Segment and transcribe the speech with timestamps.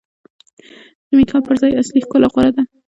[1.07, 2.61] د میک اپ پر ځای اصلي ښکلا غوره ده.